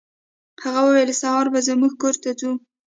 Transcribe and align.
هغه 0.63 0.79
وویل 0.83 1.11
سهار 1.21 1.45
به 1.53 1.59
زموږ 1.67 1.93
کور 2.01 2.15
ته 2.23 2.29
ځو. 2.39 2.51